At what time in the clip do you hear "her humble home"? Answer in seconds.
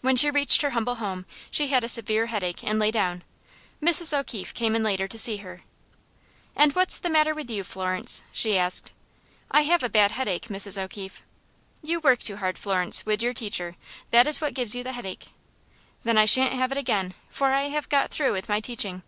0.62-1.26